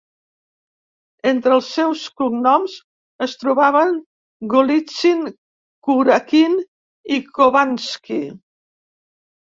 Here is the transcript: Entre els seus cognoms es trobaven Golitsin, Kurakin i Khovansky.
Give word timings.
Entre 1.31 1.53
els 1.57 1.67
seus 1.73 2.05
cognoms 2.21 2.77
es 3.27 3.37
trobaven 3.43 3.93
Golitsin, 4.55 5.21
Kurakin 5.89 6.59
i 7.17 7.21
Khovansky. 7.37 8.23